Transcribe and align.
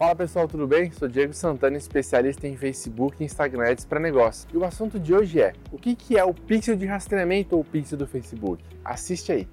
Fala 0.00 0.16
pessoal, 0.16 0.48
tudo 0.48 0.66
bem? 0.66 0.90
Sou 0.92 1.06
Diego 1.06 1.34
Santana, 1.34 1.76
especialista 1.76 2.48
em 2.48 2.56
Facebook 2.56 3.18
e 3.20 3.26
Instagram 3.26 3.70
Ads 3.70 3.84
para 3.84 4.00
negócios. 4.00 4.46
E 4.50 4.56
o 4.56 4.64
assunto 4.64 4.98
de 4.98 5.12
hoje 5.12 5.42
é: 5.42 5.52
o 5.70 5.76
que, 5.76 5.94
que 5.94 6.16
é 6.16 6.24
o 6.24 6.32
pixel 6.32 6.74
de 6.74 6.86
rastreamento 6.86 7.54
ou 7.54 7.62
pixel 7.62 7.98
do 7.98 8.06
Facebook? 8.06 8.64
Assiste 8.82 9.30
aí. 9.30 9.48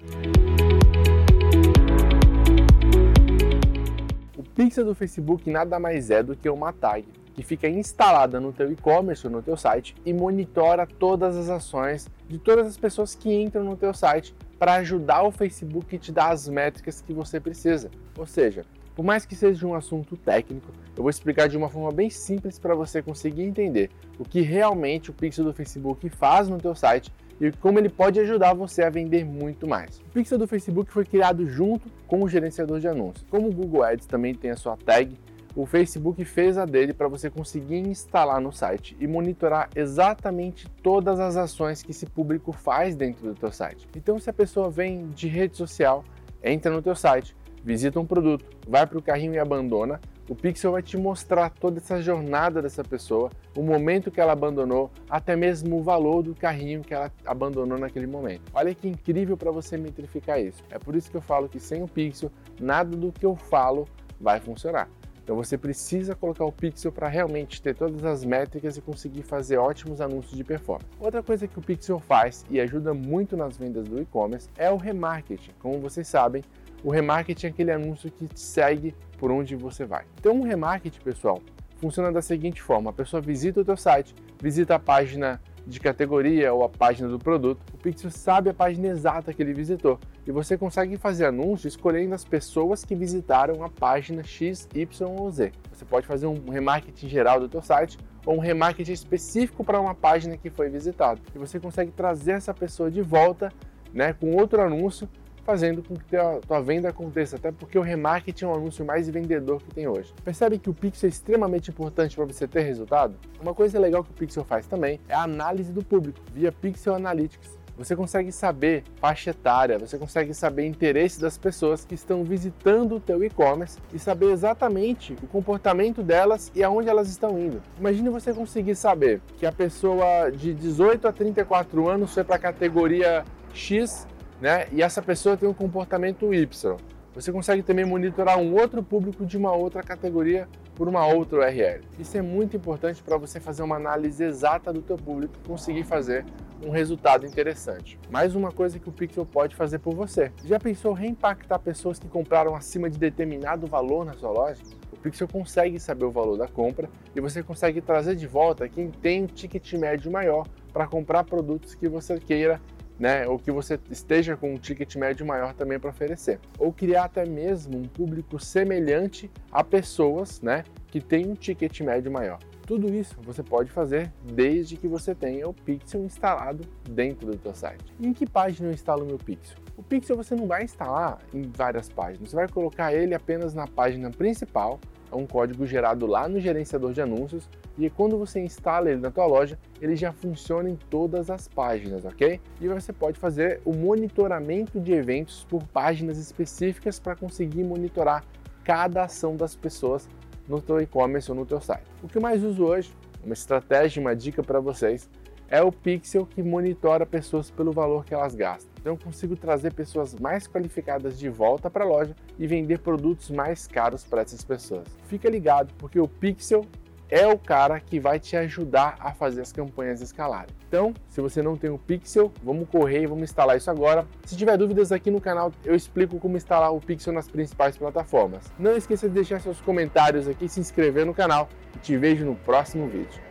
O 4.37 4.43
pixel 4.55 4.85
do 4.85 4.95
Facebook 4.95 5.51
nada 5.51 5.77
mais 5.81 6.09
é 6.09 6.23
do 6.23 6.33
que 6.33 6.49
uma 6.49 6.71
tag 6.71 7.05
que 7.33 7.43
fica 7.43 7.67
instalada 7.67 8.39
no 8.39 8.53
teu 8.53 8.71
e-commerce 8.71 9.27
ou 9.27 9.33
no 9.33 9.41
teu 9.41 9.57
site 9.57 9.97
e 10.05 10.13
monitora 10.13 10.87
todas 10.87 11.35
as 11.35 11.49
ações 11.49 12.07
de 12.25 12.37
todas 12.37 12.67
as 12.67 12.77
pessoas 12.77 13.13
que 13.13 13.33
entram 13.33 13.65
no 13.65 13.75
teu 13.75 13.93
site 13.93 14.33
para 14.57 14.75
ajudar 14.75 15.23
o 15.23 15.31
Facebook 15.31 15.93
a 15.93 15.99
te 15.99 16.09
dar 16.09 16.29
as 16.29 16.47
métricas 16.47 17.01
que 17.01 17.11
você 17.11 17.37
precisa. 17.37 17.91
Ou 18.17 18.25
seja, 18.25 18.65
por 18.97 19.05
mais 19.05 19.27
que 19.27 19.35
seja 19.35 19.67
um 19.67 19.75
assunto 19.75 20.17
técnico, 20.17 20.71
eu 20.95 21.03
vou 21.03 21.09
explicar 21.11 21.47
de 21.47 21.55
uma 21.55 21.69
forma 21.69 21.91
bem 21.91 22.09
simples 22.09 22.57
para 22.57 22.73
você 22.73 22.99
conseguir 22.99 23.43
entender 23.43 23.91
o 24.17 24.25
que 24.25 24.41
realmente 24.41 25.11
o 25.11 25.13
pixel 25.13 25.45
do 25.45 25.53
Facebook 25.53 26.09
faz 26.09 26.49
no 26.49 26.57
teu 26.57 26.73
site 26.73 27.13
e 27.39 27.51
como 27.51 27.77
ele 27.77 27.89
pode 27.89 28.19
ajudar 28.19 28.55
você 28.55 28.81
a 28.81 28.89
vender 28.89 29.23
muito 29.23 29.67
mais. 29.67 29.99
O 29.99 30.09
pixel 30.11 30.39
do 30.39 30.47
Facebook 30.47 30.91
foi 30.91 31.05
criado 31.05 31.45
junto 31.45 31.87
com 32.07 32.23
o 32.23 32.27
gerenciador 32.27 32.79
de 32.79 32.87
anúncios. 32.87 33.23
Como 33.29 33.49
o 33.49 33.53
Google 33.53 33.83
Ads 33.83 34.07
também 34.07 34.33
tem 34.33 34.49
a 34.49 34.55
sua 34.55 34.75
tag, 34.75 35.15
o 35.55 35.67
Facebook 35.67 36.25
fez 36.25 36.57
a 36.57 36.65
dele 36.65 36.91
para 36.91 37.07
você 37.07 37.29
conseguir 37.29 37.77
instalar 37.77 38.41
no 38.41 38.51
site 38.51 38.97
e 38.99 39.05
monitorar 39.05 39.69
exatamente 39.75 40.67
todas 40.81 41.19
as 41.19 41.37
ações 41.37 41.83
que 41.83 41.91
esse 41.91 42.07
público 42.07 42.51
faz 42.51 42.95
dentro 42.95 43.27
do 43.27 43.35
teu 43.35 43.51
site. 43.51 43.87
Então, 43.95 44.17
se 44.17 44.27
a 44.27 44.33
pessoa 44.33 44.71
vem 44.71 45.09
de 45.09 45.27
rede 45.27 45.55
social, 45.55 46.03
entra 46.43 46.71
no 46.71 46.81
teu 46.81 46.95
site, 46.95 47.35
visita 47.63 47.99
um 47.99 48.05
produto, 48.05 48.45
vai 48.67 48.85
para 48.85 48.97
o 48.97 49.01
carrinho 49.01 49.33
e 49.33 49.39
abandona, 49.39 49.99
o 50.29 50.35
Pixel 50.35 50.73
vai 50.73 50.81
te 50.81 50.97
mostrar 50.97 51.49
toda 51.49 51.77
essa 51.77 52.01
jornada 52.01 52.61
dessa 52.61 52.83
pessoa, 52.83 53.29
o 53.55 53.61
momento 53.61 54.11
que 54.11 54.19
ela 54.19 54.33
abandonou, 54.33 54.91
até 55.09 55.35
mesmo 55.35 55.77
o 55.77 55.83
valor 55.83 56.21
do 56.21 56.35
carrinho 56.35 56.81
que 56.81 56.93
ela 56.93 57.11
abandonou 57.25 57.77
naquele 57.77 58.07
momento. 58.07 58.43
Olha 58.53 58.75
que 58.75 58.87
incrível 58.87 59.37
para 59.37 59.51
você 59.51 59.77
metrificar 59.77 60.39
isso. 60.39 60.63
É 60.69 60.77
por 60.77 60.95
isso 60.95 61.09
que 61.09 61.15
eu 61.15 61.21
falo 61.21 61.47
que 61.47 61.59
sem 61.59 61.81
o 61.81 61.87
Pixel, 61.87 62.29
nada 62.59 62.95
do 62.95 63.11
que 63.11 63.25
eu 63.25 63.35
falo 63.35 63.87
vai 64.19 64.39
funcionar. 64.39 64.89
Então 65.27 65.35
você 65.35 65.57
precisa 65.57 66.15
colocar 66.15 66.45
o 66.45 66.51
Pixel 66.53 66.89
para 66.89 67.09
realmente 67.09 67.61
ter 67.61 67.75
todas 67.75 68.05
as 68.05 68.23
métricas 68.23 68.77
e 68.77 68.81
conseguir 68.81 69.23
fazer 69.23 69.57
ótimos 69.57 69.99
anúncios 69.99 70.37
de 70.37 70.43
performance. 70.43 70.87
Outra 70.99 71.21
coisa 71.21 71.45
que 71.47 71.59
o 71.59 71.61
Pixel 71.61 71.99
faz 71.99 72.45
e 72.49 72.61
ajuda 72.61 72.93
muito 72.93 73.35
nas 73.35 73.57
vendas 73.57 73.89
do 73.89 74.01
e-commerce 74.01 74.49
é 74.57 74.71
o 74.71 74.77
remarketing. 74.77 75.51
Como 75.59 75.79
vocês 75.79 76.07
sabem, 76.07 76.41
o 76.83 76.91
remarketing 76.91 77.47
é 77.47 77.49
aquele 77.49 77.71
anúncio 77.71 78.11
que 78.11 78.27
te 78.27 78.39
segue 78.39 78.95
por 79.17 79.31
onde 79.31 79.55
você 79.55 79.85
vai. 79.85 80.05
Então, 80.19 80.39
o 80.39 80.43
remarketing, 80.43 80.99
pessoal, 81.01 81.41
funciona 81.77 82.11
da 82.11 82.21
seguinte 82.21 82.61
forma: 82.61 82.89
a 82.89 82.93
pessoa 82.93 83.21
visita 83.21 83.61
o 83.61 83.65
teu 83.65 83.77
site, 83.77 84.15
visita 84.41 84.75
a 84.75 84.79
página 84.79 85.41
de 85.67 85.81
categoria 85.81 86.53
ou 86.53 86.63
a 86.63 86.69
página 86.69 87.09
do 87.09 87.19
produto, 87.19 87.61
o 87.73 87.77
Pixel 87.77 88.09
sabe 88.09 88.49
a 88.49 88.53
página 88.53 88.87
exata 88.87 89.33
que 89.33 89.43
ele 89.43 89.53
visitou 89.53 89.99
e 90.25 90.31
você 90.31 90.57
consegue 90.57 90.95
fazer 90.95 91.25
anúncio 91.25 91.67
escolhendo 91.67 92.15
as 92.15 92.23
pessoas 92.23 92.85
que 92.85 92.95
visitaram 92.95 93.61
a 93.63 93.69
página 93.69 94.23
X, 94.23 94.67
Y 94.73 95.05
ou 95.05 95.29
Z. 95.29 95.51
Você 95.73 95.83
pode 95.83 96.07
fazer 96.07 96.25
um 96.25 96.49
remarketing 96.49 97.09
geral 97.09 97.39
do 97.39 97.49
teu 97.49 97.61
site 97.61 97.97
ou 98.25 98.37
um 98.37 98.39
remarketing 98.39 98.93
específico 98.93 99.63
para 99.63 99.79
uma 99.79 99.93
página 99.93 100.37
que 100.37 100.49
foi 100.49 100.69
visitada. 100.69 101.19
E 101.35 101.37
você 101.37 101.59
consegue 101.59 101.91
trazer 101.91 102.31
essa 102.31 102.53
pessoa 102.53 102.89
de 102.89 103.01
volta 103.01 103.51
né, 103.93 104.13
com 104.13 104.35
outro 104.35 104.61
anúncio 104.61 105.07
fazendo 105.47 105.81
com 105.81 105.95
que 105.95 106.17
a 106.17 106.41
tua 106.45 106.59
venda 106.59 106.89
aconteça, 106.89 107.37
até 107.37 107.53
porque 107.53 107.79
o 107.79 107.81
remarketing 107.81 108.43
é 108.43 108.47
um 108.49 108.53
anúncio 108.53 108.83
mais 108.83 109.07
vendedor 109.07 109.63
que 109.63 109.73
tem 109.73 109.87
hoje. 109.87 110.13
Percebe 110.21 110.59
que 110.59 110.69
o 110.69 110.73
Pixel 110.73 111.07
é 111.07 111.09
extremamente 111.09 111.71
importante 111.71 112.17
para 112.17 112.25
você 112.25 112.45
ter 112.45 112.63
resultado? 112.63 113.15
Uma 113.41 113.53
coisa 113.53 113.79
legal 113.79 114.03
que 114.03 114.11
o 114.11 114.13
Pixel 114.13 114.43
faz 114.43 114.67
também 114.67 114.99
é 115.07 115.13
a 115.13 115.23
análise 115.23 115.71
do 115.71 115.81
público 115.81 116.19
via 116.33 116.51
Pixel 116.51 116.95
Analytics. 116.95 117.57
Você 117.77 117.95
consegue 117.95 118.29
saber 118.29 118.83
faixa 118.99 119.29
etária, 119.29 119.79
você 119.79 119.97
consegue 119.97 120.33
saber 120.33 120.65
interesse 120.65 121.21
das 121.21 121.37
pessoas 121.37 121.85
que 121.85 121.95
estão 121.95 122.25
visitando 122.25 122.95
o 122.95 122.99
teu 122.99 123.23
e-commerce 123.23 123.77
e 123.93 123.99
saber 123.99 124.31
exatamente 124.31 125.15
o 125.23 125.27
comportamento 125.27 126.03
delas 126.03 126.51
e 126.53 126.61
aonde 126.61 126.89
elas 126.89 127.07
estão 127.07 127.39
indo. 127.39 127.61
Imagine 127.79 128.09
você 128.09 128.33
conseguir 128.33 128.75
saber 128.75 129.21
que 129.37 129.45
a 129.45 129.51
pessoa 129.51 130.29
de 130.29 130.53
18 130.53 131.07
a 131.07 131.13
34 131.13 131.87
anos 131.87 132.13
foi 132.13 132.25
para 132.25 132.35
a 132.35 132.39
categoria 132.39 133.23
X 133.53 134.05
né? 134.41 134.67
E 134.71 134.81
essa 134.81 135.01
pessoa 135.01 135.37
tem 135.37 135.47
um 135.47 135.53
comportamento 135.53 136.33
Y. 136.33 136.77
Você 137.17 137.31
consegue 137.31 137.63
também 137.63 137.83
monitorar 137.83 138.37
um 138.37 138.53
outro 138.53 138.83
público 138.83 139.25
de 139.25 139.37
uma 139.37 139.51
outra 139.51 139.81
categoria 139.81 140.47
por 140.75 140.87
uma 140.87 141.07
outra 141.07 141.39
URL. 141.39 141.81
Isso 141.97 142.15
é 142.15 142.21
muito 142.21 142.55
importante 142.55 143.01
para 143.01 143.17
você 143.17 143.39
fazer 143.39 143.63
uma 143.63 143.75
análise 143.75 144.23
exata 144.23 144.71
do 144.71 144.83
teu 144.83 144.97
público 144.97 145.33
e 145.43 145.47
conseguir 145.47 145.83
fazer 145.83 146.23
um 146.63 146.69
resultado 146.69 147.25
interessante. 147.25 147.99
Mais 148.11 148.35
uma 148.35 148.51
coisa 148.51 148.77
que 148.77 148.87
o 148.87 148.91
Pixel 148.91 149.25
pode 149.25 149.55
fazer 149.55 149.79
por 149.79 149.95
você. 149.95 150.31
Já 150.45 150.59
pensou 150.59 150.93
reimpactar 150.93 151.59
pessoas 151.59 151.97
que 151.97 152.07
compraram 152.07 152.55
acima 152.55 152.87
de 152.87 152.99
determinado 152.99 153.65
valor 153.65 154.05
na 154.05 154.13
sua 154.13 154.29
loja? 154.29 154.61
O 154.91 154.97
Pixel 154.97 155.27
consegue 155.27 155.79
saber 155.79 156.05
o 156.05 156.11
valor 156.11 156.37
da 156.37 156.47
compra 156.47 156.87
e 157.15 157.19
você 157.19 157.41
consegue 157.41 157.81
trazer 157.81 158.15
de 158.15 158.27
volta 158.27 158.69
quem 158.69 158.91
tem 158.91 159.23
um 159.23 159.27
ticket 159.27 159.73
médio 159.73 160.11
maior 160.11 160.47
para 160.71 160.85
comprar 160.85 161.23
produtos 161.23 161.73
que 161.73 161.89
você 161.89 162.19
queira 162.19 162.61
né, 162.99 163.27
ou 163.27 163.37
que 163.37 163.51
você 163.51 163.79
esteja 163.89 164.35
com 164.35 164.53
um 164.53 164.57
ticket 164.57 164.95
médio 164.95 165.25
maior 165.25 165.53
também 165.53 165.79
para 165.79 165.89
oferecer. 165.89 166.39
Ou 166.57 166.73
criar 166.73 167.05
até 167.05 167.25
mesmo 167.25 167.77
um 167.77 167.83
público 167.83 168.39
semelhante 168.39 169.29
a 169.51 169.63
pessoas 169.63 170.41
né, 170.41 170.63
que 170.87 170.99
têm 170.99 171.27
um 171.27 171.35
ticket 171.35 171.81
médio 171.81 172.11
maior. 172.11 172.39
Tudo 172.65 172.93
isso 172.93 173.15
você 173.21 173.41
pode 173.41 173.71
fazer 173.71 174.11
desde 174.23 174.75
que 174.75 174.89
você 174.89 175.15
tenha 175.15 175.47
o 175.47 175.53
Pixel 175.53 176.03
instalado 176.03 176.65
dentro 176.89 177.31
do 177.31 177.41
seu 177.41 177.55
site. 177.55 177.93
em 177.97 178.11
que 178.11 178.25
página 178.25 178.67
eu 178.67 178.73
instalo 178.73 179.03
o 179.03 179.07
meu 179.07 179.17
Pixel? 179.17 179.57
O 179.77 179.83
Pixel 179.83 180.17
você 180.17 180.35
não 180.35 180.47
vai 180.47 180.63
instalar 180.63 181.19
em 181.33 181.43
várias 181.43 181.87
páginas, 181.87 182.29
você 182.29 182.35
vai 182.35 182.47
colocar 182.49 182.93
ele 182.93 183.15
apenas 183.15 183.53
na 183.53 183.67
página 183.67 184.09
principal, 184.09 184.81
é 185.11 185.15
um 185.15 185.25
código 185.25 185.65
gerado 185.65 186.05
lá 186.05 186.27
no 186.27 186.39
gerenciador 186.39 186.93
de 186.93 187.01
anúncios 187.01 187.49
e 187.77 187.89
quando 187.89 188.17
você 188.17 188.39
instala 188.39 188.89
ele 188.89 188.99
na 188.99 189.11
tua 189.11 189.25
loja, 189.25 189.57
ele 189.81 189.95
já 189.95 190.11
funciona 190.11 190.69
em 190.69 190.75
todas 190.75 191.29
as 191.29 191.47
páginas, 191.47 192.05
ok? 192.05 192.41
E 192.59 192.67
você 192.67 192.91
pode 192.91 193.19
fazer 193.19 193.61
o 193.63 193.73
monitoramento 193.73 194.79
de 194.79 194.93
eventos 194.93 195.45
por 195.49 195.63
páginas 195.63 196.17
específicas 196.17 196.99
para 196.99 197.15
conseguir 197.15 197.63
monitorar 197.63 198.23
cada 198.63 199.03
ação 199.03 199.35
das 199.35 199.55
pessoas 199.55 200.09
no 200.47 200.61
teu 200.61 200.81
e-commerce 200.81 201.29
ou 201.29 201.37
no 201.37 201.45
teu 201.45 201.61
site. 201.61 201.85
O 202.01 202.07
que 202.07 202.17
eu 202.17 202.21
mais 202.21 202.43
uso 202.43 202.65
hoje, 202.65 202.93
uma 203.23 203.33
estratégia, 203.33 204.01
uma 204.01 204.15
dica 204.15 204.41
para 204.41 204.59
vocês, 204.59 205.09
é 205.49 205.61
o 205.61 205.71
Pixel 205.71 206.25
que 206.25 206.43
monitora 206.43 207.05
pessoas 207.05 207.49
pelo 207.49 207.71
valor 207.71 208.03
que 208.03 208.13
elas 208.13 208.35
gastam. 208.35 208.69
Então 208.87 208.95
eu 208.95 209.03
consigo 209.03 209.35
trazer 209.35 209.73
pessoas 209.73 210.15
mais 210.15 210.47
qualificadas 210.47 211.19
de 211.19 211.27
volta 211.27 211.69
para 211.69 211.83
a 211.83 211.87
loja 211.87 212.15
e 212.39 212.47
vender 212.47 212.79
produtos 212.79 213.29
mais 213.29 213.67
caros 213.67 214.05
para 214.05 214.21
essas 214.21 214.45
pessoas. 214.45 214.87
Fica 215.09 215.29
ligado, 215.29 215.73
porque 215.77 215.99
o 215.99 216.07
Pixel 216.07 216.65
é 217.09 217.27
o 217.27 217.37
cara 217.37 217.81
que 217.81 217.99
vai 217.99 218.17
te 218.17 218.37
ajudar 218.37 218.95
a 219.01 219.11
fazer 219.11 219.41
as 219.41 219.51
campanhas 219.51 219.99
escalarem. 219.99 220.55
Então, 220.69 220.93
se 221.09 221.19
você 221.19 221.41
não 221.41 221.57
tem 221.57 221.69
o 221.69 221.77
Pixel, 221.77 222.31
vamos 222.41 222.69
correr 222.69 223.01
e 223.01 223.07
vamos 223.07 223.25
instalar 223.25 223.57
isso 223.57 223.69
agora. 223.69 224.07
Se 224.23 224.37
tiver 224.37 224.55
dúvidas 224.55 224.93
aqui 224.93 225.11
no 225.11 225.19
canal, 225.19 225.51
eu 225.65 225.75
explico 225.75 226.17
como 226.17 226.37
instalar 226.37 226.73
o 226.73 226.79
Pixel 226.79 227.11
nas 227.11 227.27
principais 227.27 227.77
plataformas. 227.77 228.45
Não 228.57 228.77
esqueça 228.77 229.09
de 229.09 229.15
deixar 229.15 229.41
seus 229.41 229.59
comentários 229.59 230.29
aqui, 230.29 230.47
se 230.47 230.61
inscrever 230.61 231.05
no 231.05 231.13
canal 231.13 231.49
e 231.75 231.79
te 231.79 231.97
vejo 231.97 232.23
no 232.23 232.35
próximo 232.35 232.87
vídeo. 232.87 233.26